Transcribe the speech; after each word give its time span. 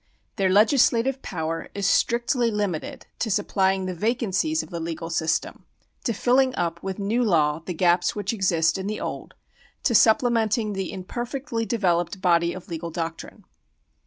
Their 0.37 0.49
legislative 0.49 1.21
power 1.21 1.69
is 1.75 1.85
strictly 1.85 2.49
limited 2.49 3.05
to 3.19 3.29
supply 3.29 3.73
ing 3.73 3.85
the 3.85 3.93
vacancies 3.93 4.63
of 4.63 4.71
the 4.71 4.79
legal 4.79 5.11
system, 5.11 5.63
to 6.05 6.11
filling 6.11 6.55
up 6.55 6.81
with 6.81 6.97
new 6.97 7.21
law 7.23 7.61
the 7.63 7.75
gaps 7.75 8.15
which 8.15 8.33
exist 8.33 8.79
in 8.79 8.87
the 8.87 8.99
old, 8.99 9.35
to 9.83 9.93
supplementing 9.93 10.73
the 10.73 10.91
imperfectly 10.91 11.67
developed 11.67 12.19
body 12.19 12.51
of 12.51 12.67
legal 12.67 12.89
doctrine. 12.89 13.45